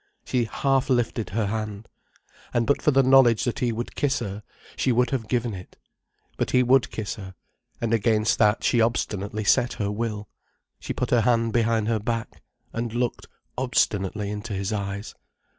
She 0.25 0.45
half 0.45 0.89
lifted 0.89 1.29
her 1.29 1.45
hand. 1.45 1.87
And 2.55 2.65
but 2.65 2.81
for 2.81 2.89
the 2.89 3.03
knowledge 3.03 3.43
that 3.43 3.59
he 3.59 3.71
would 3.71 3.93
kiss 3.95 4.17
her, 4.17 4.41
she 4.75 4.91
would 4.91 5.11
have 5.11 5.27
given 5.27 5.53
it. 5.53 5.77
But 6.37 6.49
he 6.49 6.63
would 6.63 6.89
kiss 6.89 7.17
her—and 7.17 7.93
against 7.93 8.39
that 8.39 8.63
she 8.63 8.81
obstinately 8.81 9.43
set 9.43 9.73
her 9.73 9.91
will. 9.91 10.27
She 10.79 10.91
put 10.91 11.11
her 11.11 11.21
hand 11.21 11.53
behind 11.53 11.87
her 11.87 11.99
back, 11.99 12.41
and 12.73 12.91
looked 12.91 13.27
obstinately 13.59 14.31
into 14.31 14.53
his 14.53 14.73
eyes. 14.73 15.13